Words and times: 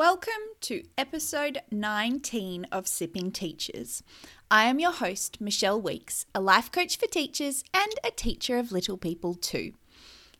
Welcome 0.00 0.56
to 0.62 0.82
episode 0.96 1.60
19 1.70 2.64
of 2.72 2.88
Sipping 2.88 3.32
Teachers. 3.32 4.02
I 4.50 4.64
am 4.64 4.80
your 4.80 4.92
host, 4.92 5.42
Michelle 5.42 5.78
Weeks, 5.78 6.24
a 6.34 6.40
life 6.40 6.72
coach 6.72 6.96
for 6.96 7.04
teachers 7.04 7.64
and 7.74 7.92
a 8.02 8.10
teacher 8.10 8.56
of 8.56 8.72
little 8.72 8.96
people 8.96 9.34
too. 9.34 9.74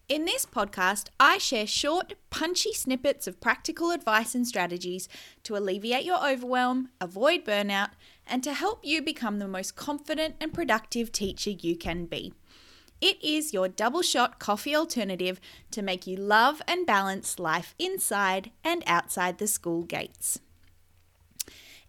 In 0.09 0.25
this 0.25 0.47
podcast, 0.47 1.09
I 1.21 1.37
share 1.37 1.67
short, 1.67 2.15
punchy 2.31 2.73
snippets 2.73 3.27
of 3.27 3.39
practical 3.39 3.91
advice 3.91 4.35
and 4.35 4.49
strategies 4.49 5.11
to 5.43 5.59
alleviate 5.59 6.07
your 6.07 6.27
overwhelm, 6.27 6.89
avoid 6.99 7.45
burnout, 7.45 7.91
and 8.27 8.43
to 8.43 8.55
help 8.55 8.81
you 8.83 9.03
become 9.03 9.41
the 9.41 9.47
most 9.47 9.77
confident 9.77 10.37
and 10.41 10.55
productive 10.55 11.13
teacher 11.13 11.51
you 11.51 11.77
can 11.77 12.07
be. 12.07 12.33
It 13.01 13.23
is 13.25 13.55
your 13.55 13.69
double 13.69 14.03
shot 14.03 14.39
coffee 14.39 14.77
alternative 14.77 15.41
to 15.71 15.81
make 15.81 16.07
you 16.07 16.17
love 16.17 16.61
and 16.69 16.87
balance 16.87 17.39
life 17.39 17.75
inside 17.79 18.51
and 18.63 18.83
outside 18.87 19.39
the 19.39 19.47
school 19.47 19.83
gates. 19.85 20.41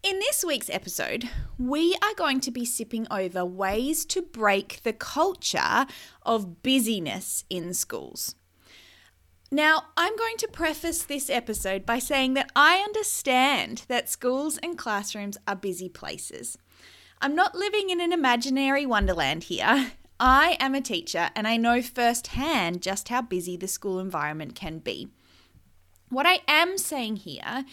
In 0.03 0.19
this 0.19 0.43
week's 0.43 0.69
episode, 0.69 1.29
we 1.59 1.95
are 2.01 2.15
going 2.15 2.39
to 2.39 2.49
be 2.49 2.65
sipping 2.65 3.05
over 3.11 3.45
ways 3.45 4.03
to 4.05 4.21
break 4.21 4.81
the 4.83 4.93
culture 4.93 5.85
of 6.23 6.63
busyness 6.63 7.43
in 7.49 7.73
schools. 7.73 8.33
Now, 9.51 9.83
I'm 9.97 10.15
going 10.15 10.37
to 10.37 10.47
preface 10.47 11.03
this 11.03 11.29
episode 11.29 11.85
by 11.85 11.99
saying 11.99 12.35
that 12.35 12.51
I 12.55 12.77
understand 12.77 13.83
that 13.89 14.09
schools 14.09 14.57
and 14.63 14.77
classrooms 14.77 15.37
are 15.45 15.57
busy 15.57 15.89
places. 15.89 16.57
I'm 17.21 17.35
not 17.35 17.53
living 17.53 17.89
in 17.89 17.99
an 17.99 18.13
imaginary 18.13 18.85
wonderland 18.85 19.43
here. 19.43 19.91
I 20.23 20.55
am 20.59 20.75
a 20.75 20.81
teacher 20.81 21.31
and 21.35 21.47
I 21.47 21.57
know 21.57 21.81
firsthand 21.81 22.83
just 22.83 23.09
how 23.09 23.23
busy 23.23 23.57
the 23.57 23.67
school 23.67 23.99
environment 23.99 24.53
can 24.53 24.77
be. 24.77 25.07
What 26.09 26.27
I 26.27 26.41
am 26.47 26.77
saying 26.77 27.15
here 27.15 27.65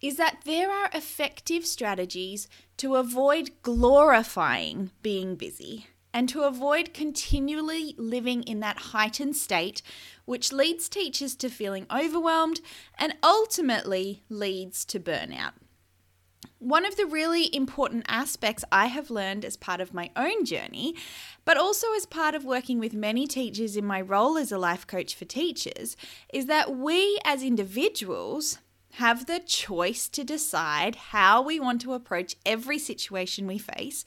is 0.00 0.16
that 0.16 0.42
there 0.44 0.70
are 0.70 0.88
effective 0.94 1.66
strategies 1.66 2.46
to 2.76 2.94
avoid 2.94 3.50
glorifying 3.62 4.92
being 5.02 5.34
busy 5.34 5.88
and 6.14 6.28
to 6.28 6.42
avoid 6.42 6.94
continually 6.94 7.96
living 7.98 8.44
in 8.44 8.60
that 8.60 8.78
heightened 8.78 9.34
state, 9.34 9.82
which 10.26 10.52
leads 10.52 10.88
teachers 10.88 11.34
to 11.34 11.48
feeling 11.48 11.86
overwhelmed 11.90 12.60
and 12.96 13.16
ultimately 13.20 14.22
leads 14.28 14.84
to 14.84 15.00
burnout. 15.00 15.54
One 16.58 16.86
of 16.86 16.96
the 16.96 17.06
really 17.06 17.54
important 17.54 18.06
aspects 18.08 18.64
I 18.72 18.86
have 18.86 19.10
learned 19.10 19.44
as 19.44 19.56
part 19.56 19.80
of 19.80 19.92
my 19.92 20.10
own 20.16 20.44
journey, 20.44 20.94
but 21.46 21.56
also 21.56 21.86
as 21.96 22.04
part 22.04 22.34
of 22.34 22.44
working 22.44 22.78
with 22.78 22.92
many 22.92 23.26
teachers 23.26 23.76
in 23.76 23.86
my 23.86 24.00
role 24.00 24.36
as 24.36 24.52
a 24.52 24.58
life 24.58 24.86
coach 24.86 25.14
for 25.14 25.24
teachers, 25.24 25.96
is 26.34 26.44
that 26.46 26.76
we 26.76 27.18
as 27.24 27.42
individuals 27.42 28.58
have 28.94 29.26
the 29.26 29.38
choice 29.40 30.08
to 30.08 30.24
decide 30.24 30.96
how 30.96 31.40
we 31.40 31.60
want 31.60 31.80
to 31.80 31.94
approach 31.94 32.34
every 32.44 32.78
situation 32.78 33.46
we 33.46 33.58
face. 33.58 34.04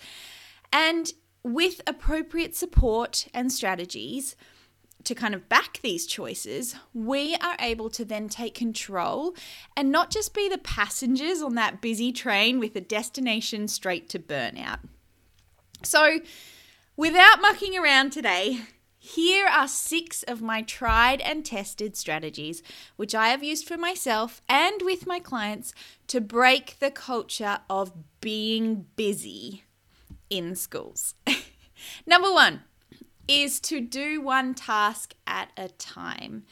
And 0.74 1.14
with 1.42 1.82
appropriate 1.88 2.56
support 2.56 3.28
and 3.34 3.52
strategies, 3.52 4.36
to 5.06 5.16
kind 5.16 5.34
of 5.34 5.48
back 5.48 5.80
these 5.82 6.06
choices, 6.06 6.76
we 6.94 7.36
are 7.36 7.56
able 7.62 7.90
to 7.92 8.04
then 8.04 8.28
take 8.28 8.54
control 8.54 9.34
and 9.78 9.92
not 9.92 10.12
just 10.12 10.34
be 10.34 10.50
the 10.50 10.58
passengers 10.58 11.42
on 11.42 11.56
that 11.56 11.80
busy 11.80 12.12
train 12.12 12.60
with 12.60 12.76
a 12.76 12.82
destination 12.82 13.70
straight 13.70 14.10
to 14.10 14.20
burnout. 14.20 14.80
So, 15.84 16.20
without 17.00 17.40
mucking 17.40 17.78
around 17.78 18.12
today, 18.12 18.60
here 18.98 19.48
are 19.48 19.70
six 19.70 20.22
of 20.24 20.42
my 20.42 20.62
tried 20.62 21.22
and 21.22 21.46
tested 21.46 21.96
strategies, 21.96 22.62
which 22.98 23.16
I 23.16 23.30
have 23.30 23.42
used 23.42 23.66
for 23.66 23.78
myself 23.78 24.42
and 24.50 24.82
with 24.82 25.08
my 25.08 25.22
clients 25.22 25.74
to 26.08 26.20
break 26.20 26.78
the 26.80 26.92
culture 26.92 27.60
of 27.70 27.94
being 28.20 28.88
busy 28.98 29.64
in 30.30 30.58
schools. 30.58 31.16
Number 32.06 32.34
one, 32.34 32.64
is 33.30 33.62
to 33.62 33.80
do 33.80 34.20
one 34.20 34.54
task 34.54 35.14
at 35.26 35.52
a 35.56 35.70
time. 35.70 36.44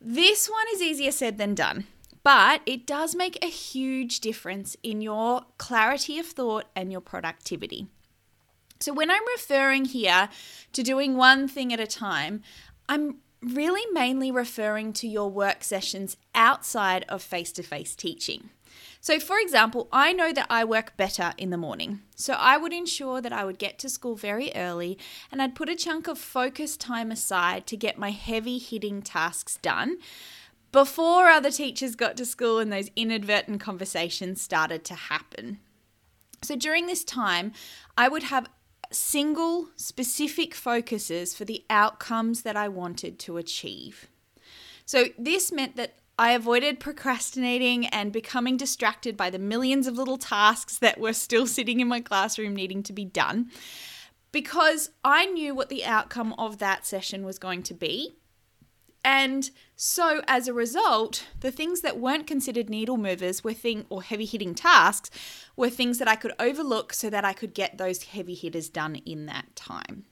This 0.00 0.46
one 0.46 0.66
is 0.74 0.80
easier 0.80 1.10
said 1.10 1.38
than 1.38 1.56
done, 1.56 1.88
but 2.22 2.60
it 2.66 2.86
does 2.86 3.16
make 3.16 3.42
a 3.42 3.48
huge 3.48 4.20
difference 4.20 4.76
in 4.84 5.00
your 5.00 5.42
clarity 5.58 6.20
of 6.20 6.26
thought 6.26 6.66
and 6.76 6.92
your 6.92 7.00
productivity. 7.00 7.88
So, 8.78 8.92
when 8.92 9.10
I'm 9.10 9.26
referring 9.34 9.86
here 9.86 10.28
to 10.72 10.82
doing 10.82 11.16
one 11.16 11.48
thing 11.48 11.72
at 11.72 11.80
a 11.80 11.86
time, 11.86 12.42
I'm 12.88 13.16
really 13.42 13.82
mainly 13.92 14.30
referring 14.30 14.92
to 14.94 15.08
your 15.08 15.30
work 15.30 15.62
sessions 15.62 16.16
outside 16.34 17.04
of 17.08 17.22
face 17.22 17.52
to 17.52 17.62
face 17.62 17.94
teaching. 17.94 18.50
So, 19.00 19.20
for 19.20 19.38
example, 19.38 19.88
I 19.92 20.12
know 20.12 20.32
that 20.32 20.48
I 20.50 20.64
work 20.64 20.96
better 20.96 21.32
in 21.38 21.50
the 21.50 21.56
morning. 21.56 22.00
So, 22.16 22.34
I 22.34 22.56
would 22.56 22.72
ensure 22.72 23.20
that 23.20 23.32
I 23.32 23.44
would 23.44 23.58
get 23.58 23.78
to 23.80 23.88
school 23.88 24.16
very 24.16 24.52
early 24.54 24.98
and 25.30 25.40
I'd 25.40 25.54
put 25.54 25.68
a 25.68 25.76
chunk 25.76 26.08
of 26.08 26.18
focus 26.18 26.76
time 26.76 27.10
aside 27.10 27.66
to 27.68 27.76
get 27.76 27.98
my 27.98 28.10
heavy 28.10 28.58
hitting 28.58 29.02
tasks 29.02 29.58
done 29.62 29.98
before 30.72 31.28
other 31.28 31.50
teachers 31.50 31.94
got 31.94 32.16
to 32.16 32.26
school 32.26 32.58
and 32.58 32.72
those 32.72 32.90
inadvertent 32.96 33.60
conversations 33.60 34.42
started 34.42 34.84
to 34.84 34.94
happen. 34.94 35.60
So, 36.42 36.56
during 36.56 36.86
this 36.86 37.04
time, 37.04 37.52
I 37.96 38.08
would 38.08 38.24
have 38.24 38.48
single 38.90 39.68
specific 39.76 40.54
focuses 40.54 41.34
for 41.34 41.44
the 41.44 41.64
outcomes 41.70 42.42
that 42.42 42.56
I 42.56 42.68
wanted 42.68 43.18
to 43.20 43.36
achieve. 43.36 44.08
So, 44.84 45.06
this 45.18 45.50
meant 45.50 45.76
that 45.76 45.94
I 46.18 46.32
avoided 46.32 46.80
procrastinating 46.80 47.86
and 47.86 48.12
becoming 48.12 48.56
distracted 48.56 49.16
by 49.16 49.28
the 49.28 49.38
millions 49.38 49.86
of 49.86 49.98
little 49.98 50.16
tasks 50.16 50.78
that 50.78 50.98
were 50.98 51.12
still 51.12 51.46
sitting 51.46 51.80
in 51.80 51.88
my 51.88 52.00
classroom 52.00 52.56
needing 52.56 52.82
to 52.84 52.92
be 52.92 53.04
done 53.04 53.50
because 54.32 54.90
I 55.04 55.26
knew 55.26 55.54
what 55.54 55.70
the 55.70 55.84
outcome 55.84 56.34
of 56.38 56.58
that 56.58 56.84
session 56.84 57.24
was 57.24 57.38
going 57.38 57.62
to 57.64 57.74
be. 57.74 58.16
And 59.06 59.52
so 59.76 60.20
as 60.26 60.48
a 60.48 60.52
result, 60.52 61.28
the 61.38 61.52
things 61.52 61.82
that 61.82 62.00
weren't 62.00 62.26
considered 62.26 62.68
needle 62.68 62.96
movers 62.96 63.44
were 63.44 63.52
thing 63.52 63.86
or 63.88 64.02
heavy 64.02 64.24
hitting 64.24 64.52
tasks 64.52 65.10
were 65.54 65.70
things 65.70 66.00
that 66.00 66.08
I 66.08 66.16
could 66.16 66.32
overlook 66.40 66.92
so 66.92 67.08
that 67.10 67.24
I 67.24 67.32
could 67.32 67.54
get 67.54 67.78
those 67.78 68.02
heavy 68.02 68.34
hitters 68.34 68.68
done 68.68 68.96
in 68.96 69.26
that 69.26 69.54
time. 69.54 70.06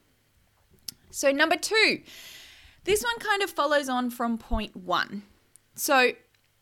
So 1.11 1.29
number 1.31 1.57
2, 1.57 1.99
this 2.85 3.03
one 3.03 3.19
kind 3.19 3.43
of 3.43 3.49
follows 3.49 3.89
on 3.89 4.11
from 4.11 4.37
point 4.37 4.77
1. 4.77 5.23
So, 5.75 6.11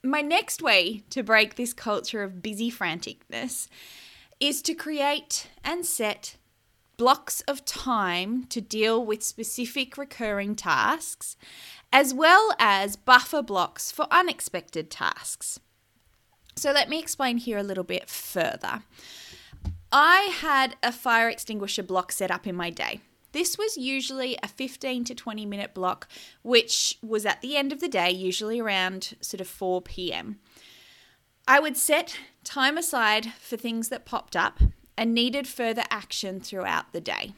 my 0.05 0.21
next 0.21 0.61
way 0.61 1.03
to 1.11 1.21
break 1.21 1.55
this 1.55 1.71
culture 1.71 2.23
of 2.23 2.41
busy 2.41 2.71
franticness 2.71 3.67
is 4.39 4.61
to 4.63 4.73
create 4.73 5.49
and 5.63 5.85
set 5.85 6.35
blocks 6.97 7.41
of 7.41 7.65
time 7.65 8.45
to 8.45 8.61
deal 8.61 9.03
with 9.03 9.23
specific 9.23 9.97
recurring 9.97 10.55
tasks, 10.55 11.35
as 11.91 12.13
well 12.13 12.51
as 12.59 12.95
buffer 12.95 13.41
blocks 13.41 13.91
for 13.91 14.07
unexpected 14.11 14.89
tasks. 14.89 15.59
So, 16.55 16.71
let 16.71 16.89
me 16.89 16.99
explain 16.99 17.37
here 17.37 17.57
a 17.57 17.63
little 17.63 17.83
bit 17.83 18.09
further. 18.09 18.83
I 19.91 20.33
had 20.39 20.75
a 20.81 20.91
fire 20.91 21.29
extinguisher 21.29 21.83
block 21.83 22.11
set 22.11 22.31
up 22.31 22.47
in 22.47 22.55
my 22.55 22.69
day. 22.69 23.01
This 23.31 23.57
was 23.57 23.77
usually 23.77 24.37
a 24.41 24.47
15 24.47 25.03
to 25.05 25.15
20 25.15 25.45
minute 25.45 25.73
block, 25.73 26.07
which 26.43 26.97
was 27.01 27.25
at 27.25 27.41
the 27.41 27.57
end 27.57 27.71
of 27.71 27.79
the 27.79 27.87
day, 27.87 28.11
usually 28.11 28.59
around 28.59 29.15
sort 29.21 29.41
of 29.41 29.47
4 29.47 29.81
p.m. 29.81 30.39
I 31.47 31.59
would 31.59 31.75
set 31.75 32.17
time 32.43 32.77
aside 32.77 33.33
for 33.33 33.57
things 33.57 33.89
that 33.89 34.05
popped 34.05 34.35
up 34.35 34.59
and 34.97 35.13
needed 35.13 35.47
further 35.47 35.83
action 35.89 36.39
throughout 36.39 36.93
the 36.93 37.01
day. 37.01 37.33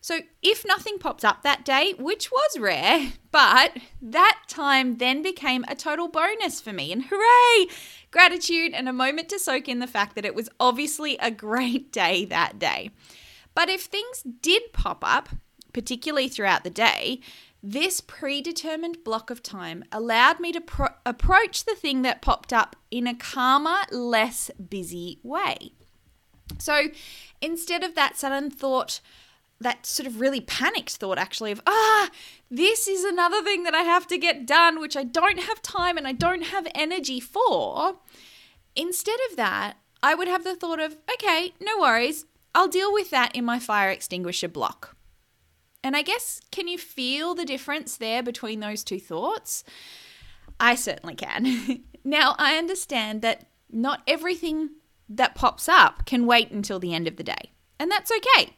So, 0.00 0.20
if 0.42 0.66
nothing 0.66 0.98
popped 0.98 1.24
up 1.24 1.42
that 1.42 1.64
day, 1.64 1.94
which 1.98 2.30
was 2.30 2.58
rare, 2.58 3.14
but 3.32 3.78
that 4.02 4.42
time 4.48 4.98
then 4.98 5.22
became 5.22 5.64
a 5.66 5.74
total 5.74 6.08
bonus 6.08 6.60
for 6.60 6.74
me. 6.74 6.92
And 6.92 7.06
hooray! 7.08 7.68
Gratitude 8.10 8.74
and 8.74 8.86
a 8.86 8.92
moment 8.92 9.30
to 9.30 9.38
soak 9.38 9.66
in 9.66 9.78
the 9.78 9.86
fact 9.86 10.14
that 10.14 10.26
it 10.26 10.34
was 10.34 10.50
obviously 10.60 11.16
a 11.18 11.30
great 11.30 11.90
day 11.90 12.26
that 12.26 12.58
day. 12.58 12.90
But 13.54 13.70
if 13.70 13.84
things 13.84 14.22
did 14.42 14.74
pop 14.74 15.02
up, 15.06 15.30
particularly 15.72 16.28
throughout 16.28 16.64
the 16.64 16.70
day, 16.70 17.20
this 17.62 18.02
predetermined 18.02 19.04
block 19.04 19.30
of 19.30 19.42
time 19.42 19.84
allowed 19.90 20.38
me 20.38 20.52
to 20.52 20.60
pro- 20.60 20.88
approach 21.06 21.64
the 21.64 21.74
thing 21.74 22.02
that 22.02 22.20
popped 22.20 22.52
up 22.52 22.76
in 22.90 23.06
a 23.06 23.14
calmer, 23.14 23.78
less 23.90 24.50
busy 24.68 25.18
way. 25.22 25.72
So 26.58 26.88
instead 27.40 27.82
of 27.82 27.94
that 27.94 28.16
sudden 28.16 28.50
thought, 28.50 29.00
that 29.60 29.86
sort 29.86 30.06
of 30.06 30.20
really 30.20 30.40
panicked 30.40 30.96
thought 30.96 31.18
actually 31.18 31.52
of, 31.52 31.60
ah, 31.66 32.10
this 32.50 32.88
is 32.88 33.04
another 33.04 33.42
thing 33.42 33.62
that 33.64 33.74
I 33.74 33.82
have 33.82 34.06
to 34.08 34.18
get 34.18 34.46
done, 34.46 34.80
which 34.80 34.96
I 34.96 35.04
don't 35.04 35.40
have 35.40 35.62
time 35.62 35.96
and 35.96 36.06
I 36.06 36.12
don't 36.12 36.42
have 36.46 36.66
energy 36.74 37.20
for, 37.20 37.96
instead 38.76 39.18
of 39.30 39.36
that, 39.36 39.74
I 40.02 40.14
would 40.14 40.28
have 40.28 40.44
the 40.44 40.54
thought 40.56 40.80
of, 40.80 40.96
okay, 41.14 41.54
no 41.60 41.78
worries, 41.80 42.26
I'll 42.54 42.68
deal 42.68 42.92
with 42.92 43.10
that 43.10 43.34
in 43.34 43.44
my 43.44 43.58
fire 43.58 43.90
extinguisher 43.90 44.48
block. 44.48 44.96
And 45.82 45.96
I 45.96 46.02
guess, 46.02 46.40
can 46.50 46.68
you 46.68 46.78
feel 46.78 47.34
the 47.34 47.44
difference 47.44 47.96
there 47.96 48.22
between 48.22 48.60
those 48.60 48.84
two 48.84 49.00
thoughts? 49.00 49.64
I 50.58 50.74
certainly 50.74 51.14
can. 51.14 51.84
Now, 52.04 52.34
I 52.38 52.58
understand 52.58 53.22
that 53.22 53.46
not 53.72 54.02
everything 54.06 54.68
that 55.08 55.34
pops 55.34 55.68
up 55.68 56.06
can 56.06 56.26
wait 56.26 56.50
until 56.50 56.78
the 56.78 56.94
end 56.94 57.06
of 57.06 57.16
the 57.16 57.24
day, 57.24 57.52
and 57.78 57.90
that's 57.90 58.10
okay. 58.10 58.54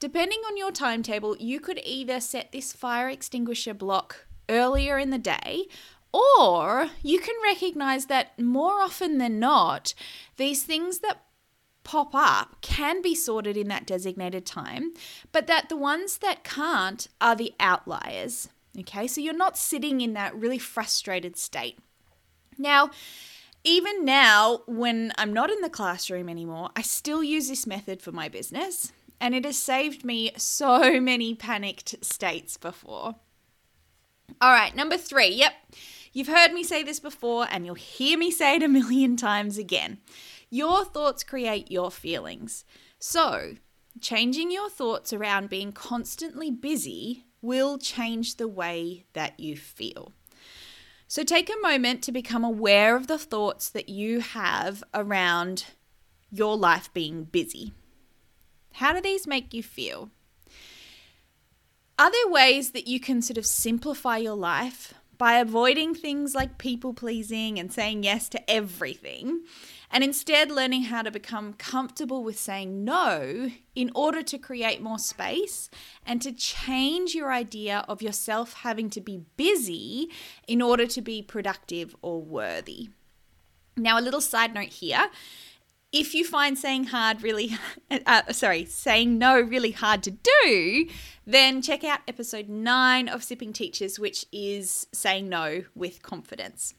Depending 0.00 0.40
on 0.46 0.56
your 0.56 0.72
timetable, 0.72 1.36
you 1.38 1.60
could 1.60 1.80
either 1.84 2.20
set 2.20 2.52
this 2.52 2.72
fire 2.72 3.08
extinguisher 3.08 3.74
block 3.74 4.26
earlier 4.48 4.98
in 4.98 5.10
the 5.10 5.18
day, 5.18 5.66
or 6.12 6.90
you 7.02 7.18
can 7.18 7.34
recognize 7.42 8.06
that 8.06 8.38
more 8.38 8.80
often 8.80 9.18
than 9.18 9.38
not, 9.38 9.94
these 10.36 10.62
things 10.62 10.98
that 10.98 11.22
pop 11.84 12.14
up 12.14 12.56
can 12.60 13.02
be 13.02 13.14
sorted 13.14 13.56
in 13.56 13.68
that 13.68 13.86
designated 13.86 14.44
time, 14.46 14.92
but 15.32 15.46
that 15.46 15.68
the 15.68 15.76
ones 15.76 16.18
that 16.18 16.44
can't 16.44 17.08
are 17.20 17.36
the 17.36 17.52
outliers. 17.60 18.48
Okay, 18.78 19.06
so 19.06 19.20
you're 19.20 19.34
not 19.34 19.56
sitting 19.56 20.00
in 20.00 20.14
that 20.14 20.34
really 20.34 20.58
frustrated 20.58 21.36
state. 21.36 21.78
Now, 22.58 22.90
even 23.64 24.04
now, 24.04 24.60
when 24.66 25.12
I'm 25.16 25.32
not 25.32 25.50
in 25.50 25.62
the 25.62 25.70
classroom 25.70 26.28
anymore, 26.28 26.70
I 26.76 26.82
still 26.82 27.24
use 27.24 27.48
this 27.48 27.66
method 27.66 28.02
for 28.02 28.12
my 28.12 28.28
business, 28.28 28.92
and 29.20 29.34
it 29.34 29.46
has 29.46 29.58
saved 29.58 30.04
me 30.04 30.32
so 30.36 31.00
many 31.00 31.34
panicked 31.34 32.04
states 32.04 32.58
before. 32.58 33.16
All 34.40 34.52
right, 34.52 34.76
number 34.76 34.98
three. 34.98 35.28
Yep, 35.28 35.52
you've 36.12 36.28
heard 36.28 36.52
me 36.52 36.62
say 36.62 36.82
this 36.82 37.00
before, 37.00 37.46
and 37.50 37.64
you'll 37.64 37.74
hear 37.74 38.18
me 38.18 38.30
say 38.30 38.56
it 38.56 38.62
a 38.62 38.68
million 38.68 39.16
times 39.18 39.56
again. 39.56 39.98
Your 40.50 40.84
thoughts 40.84 41.24
create 41.24 41.70
your 41.70 41.90
feelings. 41.90 42.64
So, 42.98 43.54
changing 44.00 44.50
your 44.50 44.68
thoughts 44.68 45.12
around 45.12 45.48
being 45.48 45.72
constantly 45.72 46.50
busy 46.50 47.24
will 47.40 47.78
change 47.78 48.36
the 48.36 48.48
way 48.48 49.06
that 49.14 49.40
you 49.40 49.56
feel. 49.56 50.12
So 51.14 51.22
take 51.22 51.48
a 51.48 51.62
moment 51.62 52.02
to 52.02 52.10
become 52.10 52.42
aware 52.42 52.96
of 52.96 53.06
the 53.06 53.20
thoughts 53.20 53.70
that 53.70 53.88
you 53.88 54.18
have 54.18 54.82
around 54.92 55.66
your 56.32 56.56
life 56.56 56.92
being 56.92 57.22
busy. 57.22 57.72
How 58.72 58.92
do 58.92 59.00
these 59.00 59.24
make 59.24 59.54
you 59.54 59.62
feel? 59.62 60.10
Are 62.00 62.10
there 62.10 62.32
ways 62.32 62.72
that 62.72 62.88
you 62.88 62.98
can 62.98 63.22
sort 63.22 63.38
of 63.38 63.46
simplify 63.46 64.16
your 64.16 64.34
life 64.34 64.92
by 65.16 65.34
avoiding 65.34 65.94
things 65.94 66.34
like 66.34 66.58
people 66.58 66.92
pleasing 66.92 67.60
and 67.60 67.72
saying 67.72 68.02
yes 68.02 68.28
to 68.30 68.50
everything, 68.50 69.42
and 69.94 70.02
instead 70.02 70.50
learning 70.50 70.82
how 70.82 71.02
to 71.02 71.10
become 71.12 71.52
comfortable 71.52 72.24
with 72.24 72.36
saying 72.36 72.84
no 72.84 73.48
in 73.76 73.92
order 73.94 74.22
to 74.24 74.38
create 74.38 74.82
more 74.82 74.98
space 74.98 75.70
and 76.04 76.20
to 76.20 76.32
change 76.32 77.14
your 77.14 77.32
idea 77.32 77.84
of 77.88 78.02
yourself 78.02 78.54
having 78.54 78.90
to 78.90 79.00
be 79.00 79.22
busy 79.36 80.10
in 80.48 80.60
order 80.60 80.84
to 80.84 81.00
be 81.00 81.22
productive 81.22 81.94
or 82.02 82.20
worthy. 82.20 82.90
Now, 83.76 83.96
a 83.98 84.02
little 84.02 84.20
side 84.20 84.52
note 84.52 84.68
here 84.68 85.10
if 85.92 86.12
you 86.12 86.24
find 86.24 86.58
saying 86.58 86.84
hard 86.86 87.22
really 87.22 87.56
uh, 88.06 88.32
sorry 88.32 88.64
saying 88.64 89.16
no 89.16 89.40
really 89.40 89.70
hard 89.70 90.02
to 90.02 90.10
do 90.10 90.88
then 91.24 91.62
check 91.62 91.84
out 91.84 92.00
episode 92.08 92.48
9 92.48 93.08
of 93.08 93.22
sipping 93.22 93.52
teachers 93.52 93.96
which 93.96 94.26
is 94.32 94.88
saying 94.92 95.28
no 95.28 95.62
with 95.72 96.02
confidence 96.02 96.74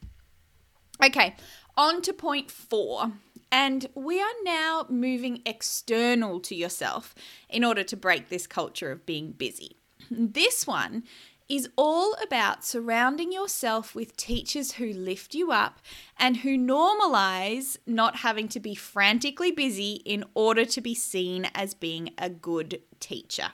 okay 1.04 1.34
on 1.78 2.02
to 2.02 2.14
point 2.14 2.52
4 2.52 3.12
and 3.52 3.88
we 3.96 4.20
are 4.20 4.28
now 4.44 4.86
moving 4.90 5.42
external 5.46 6.40
to 6.42 6.56
yourself 6.56 7.16
in 7.50 7.64
order 7.64 7.84
to 7.84 7.96
break 7.96 8.30
this 8.30 8.48
culture 8.48 8.92
of 8.92 9.06
being 9.06 9.32
busy 9.32 9.78
this 10.10 10.68
one 10.68 11.04
is 11.48 11.70
all 11.76 12.16
about 12.24 12.66
surrounding 12.66 13.32
yourself 13.32 13.94
with 13.94 14.18
teachers 14.18 14.74
who 14.74 14.92
lift 14.92 15.36
you 15.36 15.52
up 15.52 15.80
and 16.18 16.38
who 16.38 16.58
normalize 16.58 17.78
not 17.86 18.18
having 18.18 18.48
to 18.48 18.60
be 18.60 18.74
frantically 18.74 19.52
busy 19.52 20.02
in 20.06 20.24
order 20.34 20.66
to 20.66 20.82
be 20.82 20.96
seen 20.96 21.48
as 21.54 21.74
being 21.74 22.10
a 22.18 22.30
good 22.30 22.82
teacher. 23.00 23.50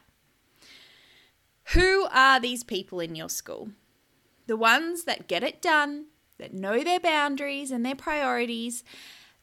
Who 1.74 2.08
are 2.12 2.40
these 2.40 2.64
people 2.64 3.02
in 3.02 3.16
your 3.16 3.30
school? 3.30 3.72
The 4.48 4.58
ones 4.58 5.04
that 5.04 5.28
get 5.28 5.44
it 5.44 5.62
done, 5.62 6.06
that 6.42 6.54
know 6.54 6.84
their 6.84 7.00
boundaries 7.00 7.72
and 7.72 7.86
their 7.86 7.96
priorities, 7.96 8.84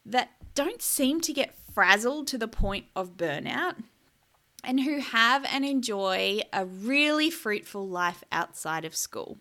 that 0.05 0.29
don't 0.53 0.81
seem 0.81 1.19
to 1.21 1.33
get 1.33 1.55
frazzled 1.73 2.27
to 2.27 2.37
the 2.37 2.47
point 2.47 2.85
of 2.95 3.17
burnout, 3.17 3.75
and 4.63 4.81
who 4.81 4.99
have 4.99 5.45
and 5.51 5.65
enjoy 5.65 6.41
a 6.51 6.65
really 6.65 7.29
fruitful 7.29 7.87
life 7.87 8.23
outside 8.31 8.85
of 8.85 8.95
school. 8.95 9.37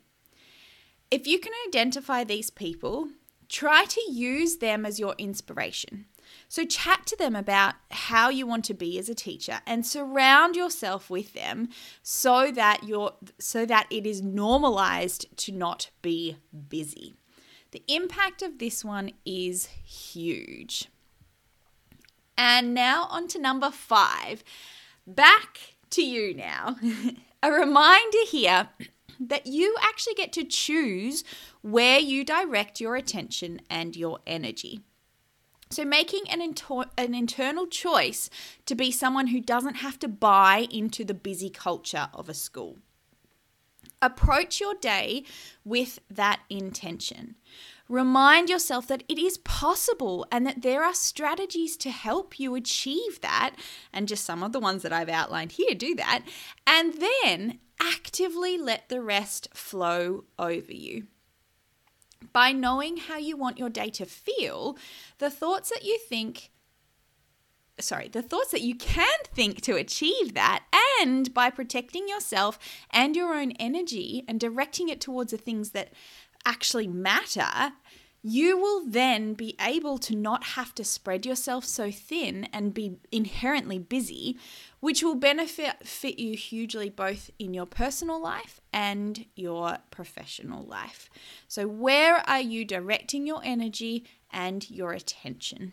If 1.11 1.27
you 1.27 1.39
can 1.39 1.53
identify 1.67 2.25
these 2.25 2.51
people, 2.51 3.09
try 3.49 3.85
to 3.87 4.13
use 4.13 4.57
them 4.57 4.87
as 4.87 5.01
your 5.01 5.15
inspiration. 5.19 6.07
So, 6.49 6.65
chat 6.65 7.07
to 7.07 7.17
them 7.17 7.35
about 7.35 7.75
how 7.91 8.29
you 8.29 8.47
want 8.47 8.65
to 8.67 8.75
be 8.75 8.99
as 8.99 9.09
a 9.09 9.15
teacher 9.15 9.61
and 9.67 9.87
surround 9.87 10.57
yourself 10.57 11.09
with 11.11 11.33
them 11.33 11.71
so 12.03 12.51
that 12.53 12.85
you're 12.85 13.15
so 13.39 13.65
that 13.67 13.87
it 13.91 14.07
is 14.07 14.23
normalized 14.23 15.27
to 15.39 15.53
not 15.53 15.91
be 16.03 16.37
busy. 16.69 17.17
The 17.71 17.83
impact 17.89 18.43
of 18.43 18.59
this 18.59 18.85
one 18.85 19.13
is 19.25 19.67
huge. 19.85 20.89
And 22.37 22.73
now 22.73 23.07
on 23.11 23.29
to 23.29 23.39
number 23.39 23.71
5 23.71 24.43
back 25.07 25.75
to 25.91 26.03
you 26.03 26.35
now. 26.35 26.77
a 27.43 27.51
reminder 27.51 28.19
here 28.29 28.69
that 29.21 29.47
you 29.47 29.77
actually 29.83 30.15
get 30.15 30.33
to 30.35 30.45
choose 30.45 31.25
where 31.63 31.99
you 31.99 32.25
direct 32.25 32.81
your 32.81 32.97
attention 32.97 33.61
and 33.69 33.97
your 33.97 34.19
energy. 34.27 34.81
So, 35.71 35.85
making 35.85 36.23
an, 36.31 36.41
inter- 36.41 36.87
an 36.97 37.15
internal 37.15 37.67
choice 37.67 38.31
to 38.65 38.75
be 38.75 38.91
someone 38.91 39.27
who 39.29 39.41
doesn't 39.41 39.77
have 39.77 39.99
to 39.99 40.09
buy 40.09 40.67
into 40.71 41.05
the 41.05 41.15
busy 41.15 41.51
culture 41.51 42.09
of 42.15 42.29
a 42.29 42.35
school. 42.35 42.79
Approach 44.01 44.61
your 44.61 44.75
day 44.75 45.25
with 45.65 45.99
that 46.11 46.41
intention. 46.49 47.35
Remind 47.89 48.51
yourself 48.51 48.87
that 48.89 49.03
it 49.09 49.19
is 49.19 49.39
possible 49.39 50.27
and 50.31 50.47
that 50.47 50.63
there 50.63 50.85
are 50.85 50.95
strategies 50.95 51.77
to 51.79 51.91
help 51.91 52.39
you 52.39 52.55
achieve 52.55 53.21
that. 53.23 53.57
And 53.93 54.07
just 54.07 54.25
some 54.25 54.43
of 54.43 54.53
the 54.53 54.61
ones 54.61 54.83
that 54.83 54.93
I've 54.93 55.09
outlined 55.09 55.53
here 55.53 55.75
do 55.75 55.95
that. 55.95 56.23
And 56.67 56.95
then 56.95 57.59
actively 57.81 58.59
let 58.59 58.89
the 58.89 59.01
rest 59.01 59.49
flow 59.55 60.25
over 60.39 60.73
you. 60.73 61.07
By 62.33 62.53
knowing 62.53 62.99
how 62.99 63.17
you 63.17 63.37
want 63.37 63.59
your 63.59 63.71
day 63.71 63.89
to 63.91 64.05
feel, 64.05 64.77
the 65.19 65.31
thoughts 65.31 65.71
that 65.71 65.85
you 65.85 65.99
think 65.99 66.51
sorry, 67.81 68.09
the 68.09 68.23
thoughts 68.23 68.51
that 68.51 68.63
you 68.63 68.75
can 68.75 69.19
think 69.35 69.61
to 69.63 69.77
achieve 69.77 70.35
that, 70.35 70.65
and 71.01 71.33
by 71.33 71.51
protecting 71.51 72.09
yourself 72.09 72.59
and 72.91 73.17
your 73.17 73.35
own 73.35 73.53
energy 73.53 74.25
and 74.29 74.41
directing 74.41 74.89
it 74.89 75.01
towards 75.01 75.31
the 75.31 75.39
things 75.39 75.71
that 75.71 75.93
actually 76.45 76.87
matter, 76.87 77.73
you 78.23 78.59
will 78.59 78.85
then 78.85 79.33
be 79.35 79.55
able 79.61 79.97
to 79.99 80.17
not 80.17 80.43
have 80.45 80.75
to 80.75 80.85
spread 80.85 81.25
yourself 81.25 81.65
so 81.65 81.91
thin 81.91 82.49
and 82.53 82.75
be 82.75 82.97
inherently 83.13 83.79
busy, 83.79 84.37
which 84.81 85.03
will 85.03 85.15
benefit 85.15 85.87
fit 85.87 86.19
you 86.19 86.37
hugely 86.37 86.91
both 86.91 87.31
in 87.39 87.55
your 87.55 87.67
personal 87.67 88.21
life 88.21 88.61
and 88.73 89.25
your 89.37 89.79
professional 89.91 90.65
life. 90.65 91.09
So, 91.47 91.69
where 91.69 92.17
are 92.29 92.41
you 92.41 92.65
directing 92.65 93.27
your 93.27 93.41
energy 93.45 94.05
and 94.33 94.69
your 94.69 94.93
attention? 94.93 95.73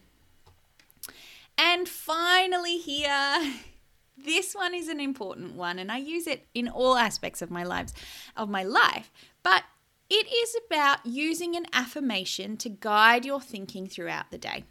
And 1.57 1.87
finally, 1.87 2.77
here, 2.77 3.53
this 4.17 4.53
one 4.53 4.73
is 4.73 4.87
an 4.87 4.99
important 4.99 5.55
one, 5.55 5.79
and 5.79 5.91
I 5.91 5.97
use 5.97 6.27
it 6.27 6.47
in 6.53 6.67
all 6.67 6.95
aspects 6.97 7.41
of 7.41 7.51
my 7.51 7.63
lives 7.63 7.93
of 8.35 8.49
my 8.49 8.63
life. 8.63 9.11
But 9.43 9.63
it 10.09 10.27
is 10.31 10.55
about 10.67 11.05
using 11.05 11.55
an 11.55 11.65
affirmation 11.73 12.57
to 12.57 12.69
guide 12.69 13.25
your 13.25 13.41
thinking 13.41 13.87
throughout 13.87 14.31
the 14.31 14.37
day. 14.37 14.65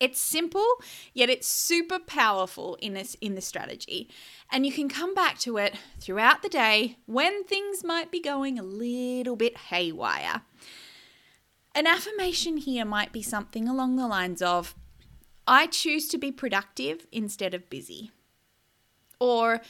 It's 0.00 0.20
simple, 0.20 0.66
yet 1.14 1.30
it's 1.30 1.46
super 1.46 1.98
powerful 1.98 2.76
in 2.80 2.94
this 2.94 3.14
in 3.20 3.34
the 3.34 3.40
strategy. 3.40 4.08
And 4.50 4.66
you 4.66 4.72
can 4.72 4.88
come 4.88 5.14
back 5.14 5.38
to 5.40 5.56
it 5.58 5.76
throughout 6.00 6.42
the 6.42 6.48
day 6.48 6.96
when 7.06 7.44
things 7.44 7.84
might 7.84 8.10
be 8.10 8.20
going 8.20 8.58
a 8.58 8.62
little 8.62 9.36
bit 9.36 9.56
haywire. 9.56 10.42
An 11.74 11.86
affirmation 11.86 12.56
here 12.56 12.84
might 12.84 13.12
be 13.12 13.22
something 13.22 13.68
along 13.68 13.96
the 13.96 14.06
lines 14.06 14.42
of 14.42 14.74
I 15.46 15.66
choose 15.66 16.08
to 16.08 16.18
be 16.18 16.32
productive 16.32 17.06
instead 17.12 17.54
of 17.54 17.70
busy. 17.70 18.10
Or 19.20 19.60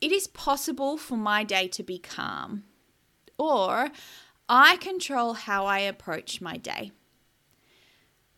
it 0.00 0.12
is 0.12 0.26
possible 0.26 0.96
for 0.96 1.16
my 1.16 1.44
day 1.44 1.68
to 1.68 1.82
be 1.82 1.98
calm 1.98 2.64
or 3.40 3.90
I 4.50 4.76
control 4.76 5.32
how 5.32 5.64
I 5.64 5.78
approach 5.78 6.42
my 6.42 6.58
day. 6.58 6.92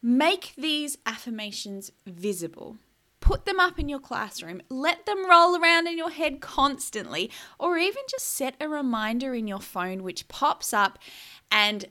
Make 0.01 0.53
these 0.57 0.97
affirmations 1.05 1.91
visible. 2.07 2.77
Put 3.19 3.45
them 3.45 3.59
up 3.59 3.81
in 3.81 3.89
your 3.89 3.99
classroom. 3.99 4.63
Let 4.69 5.05
them 5.07 5.29
roll 5.29 5.61
around 5.61 5.89
in 5.89 5.99
your 5.99 6.11
head 6.11 6.41
constantly, 6.41 7.31
or 7.59 7.79
even 7.79 8.03
just 8.09 8.29
set 8.29 8.55
a 8.61 8.69
reminder 8.69 9.35
in 9.35 9.49
your 9.49 9.61
phone 9.61 10.05
which 10.05 10.29
pops 10.29 10.73
up 10.73 10.99
and 11.51 11.87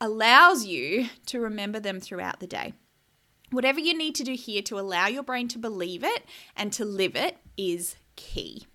allows 0.00 0.66
you 0.66 1.08
to 1.26 1.40
remember 1.40 1.80
them 1.80 2.00
throughout 2.00 2.40
the 2.40 2.46
day. 2.46 2.74
Whatever 3.54 3.78
you 3.78 3.96
need 3.96 4.14
to 4.16 4.24
do 4.24 4.34
here 4.34 4.62
to 4.62 4.78
allow 4.78 5.06
your 5.06 5.22
brain 5.22 5.46
to 5.48 5.58
believe 5.58 6.02
it 6.02 6.24
and 6.56 6.72
to 6.72 6.84
live 6.84 7.14
it 7.14 7.38
is 7.56 7.96
key. 8.16 8.66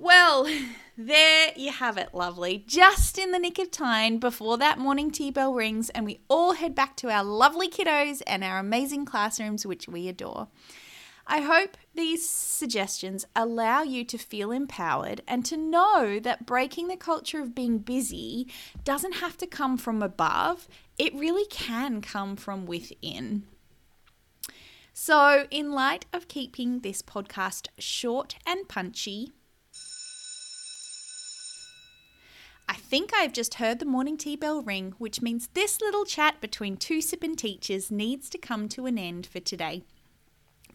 Well, 0.00 0.48
there 0.96 1.50
you 1.56 1.72
have 1.72 1.98
it, 1.98 2.14
lovely. 2.14 2.62
Just 2.68 3.18
in 3.18 3.32
the 3.32 3.38
nick 3.40 3.58
of 3.58 3.72
time 3.72 4.18
before 4.18 4.56
that 4.58 4.78
morning 4.78 5.10
tea 5.10 5.32
bell 5.32 5.52
rings 5.52 5.90
and 5.90 6.06
we 6.06 6.20
all 6.28 6.52
head 6.52 6.76
back 6.76 6.96
to 6.98 7.10
our 7.10 7.24
lovely 7.24 7.68
kiddos 7.68 8.22
and 8.24 8.44
our 8.44 8.60
amazing 8.60 9.04
classrooms, 9.04 9.66
which 9.66 9.88
we 9.88 10.06
adore. 10.06 10.46
I 11.30 11.42
hope 11.42 11.76
these 11.94 12.26
suggestions 12.26 13.26
allow 13.36 13.82
you 13.82 14.02
to 14.06 14.16
feel 14.16 14.50
empowered 14.50 15.20
and 15.28 15.44
to 15.44 15.58
know 15.58 16.18
that 16.20 16.46
breaking 16.46 16.88
the 16.88 16.96
culture 16.96 17.42
of 17.42 17.54
being 17.54 17.80
busy 17.80 18.48
doesn't 18.82 19.16
have 19.16 19.36
to 19.38 19.46
come 19.46 19.76
from 19.76 20.02
above, 20.02 20.66
it 20.96 21.14
really 21.14 21.44
can 21.50 22.00
come 22.00 22.34
from 22.34 22.64
within. 22.64 23.42
So, 24.94 25.46
in 25.50 25.70
light 25.70 26.06
of 26.14 26.28
keeping 26.28 26.80
this 26.80 27.02
podcast 27.02 27.68
short 27.78 28.36
and 28.46 28.66
punchy, 28.66 29.32
I 32.66 32.74
think 32.74 33.12
I've 33.14 33.34
just 33.34 33.54
heard 33.54 33.80
the 33.80 33.84
morning 33.84 34.16
tea 34.16 34.36
bell 34.36 34.62
ring, 34.62 34.94
which 34.96 35.20
means 35.20 35.48
this 35.52 35.82
little 35.82 36.06
chat 36.06 36.40
between 36.40 36.78
two 36.78 37.02
sipping 37.02 37.36
teachers 37.36 37.90
needs 37.90 38.30
to 38.30 38.38
come 38.38 38.66
to 38.70 38.86
an 38.86 38.96
end 38.96 39.26
for 39.26 39.40
today. 39.40 39.84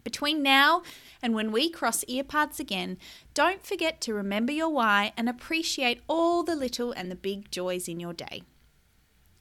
Between 0.04 0.42
now 0.42 0.82
and 1.22 1.34
when 1.34 1.50
we 1.50 1.70
cross 1.70 2.04
ear 2.04 2.22
paths 2.22 2.60
again, 2.60 2.98
don't 3.32 3.64
forget 3.64 4.00
to 4.02 4.14
remember 4.14 4.52
your 4.52 4.68
why 4.68 5.12
and 5.16 5.28
appreciate 5.28 6.02
all 6.06 6.42
the 6.42 6.54
little 6.54 6.92
and 6.92 7.10
the 7.10 7.16
big 7.16 7.50
joys 7.50 7.88
in 7.88 7.98
your 7.98 8.12
day. 8.12 8.42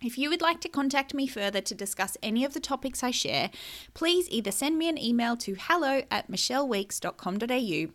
If 0.02 0.18
you 0.18 0.30
would 0.30 0.42
like 0.42 0.60
to 0.62 0.70
contact 0.70 1.14
me 1.14 1.28
further 1.28 1.62
to 1.62 1.76
discuss 1.76 2.18
any 2.24 2.44
of 2.44 2.54
the 2.54 2.60
topics 2.60 3.04
I 3.04 3.12
share, 3.12 3.52
please 3.94 4.30
either 4.30 4.52
send 4.52 4.78
me 4.78 4.90
an 4.90 4.98
email 4.98 5.38
to 5.38 5.56
hello 5.58 6.02
at 6.10 6.30
michelleweeks.com.au 6.30 7.94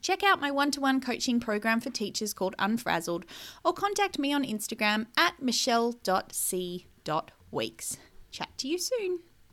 Check 0.00 0.22
out 0.22 0.40
my 0.40 0.50
one 0.50 0.70
to 0.72 0.80
one 0.80 1.00
coaching 1.00 1.40
program 1.40 1.80
for 1.80 1.90
teachers 1.90 2.34
called 2.34 2.54
Unfrazzled 2.58 3.24
or 3.64 3.72
contact 3.72 4.18
me 4.18 4.32
on 4.32 4.44
Instagram 4.44 5.06
at 5.16 5.42
michelle.c.weeks. 5.42 7.96
Chat 8.30 8.48
to 8.58 8.68
you 8.68 8.78
soon. 8.78 9.20